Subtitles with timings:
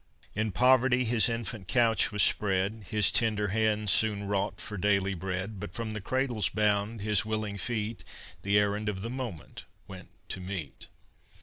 [0.33, 5.59] In poverty his infant couch was spread; His tender hands soon wrought for daily bread;
[5.59, 8.03] But from the cradle's bound his willing feet
[8.41, 10.87] The errand of the moment went to meet.